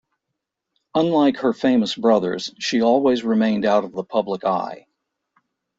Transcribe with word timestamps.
Unlike 0.95 1.37
her 1.41 1.53
famous 1.53 1.93
brothers, 1.95 2.55
she 2.57 2.81
always 2.81 3.23
remained 3.23 3.65
out 3.67 3.83
of 3.83 3.91
the 3.91 4.03
public 4.03 4.43
eye. 4.43 4.87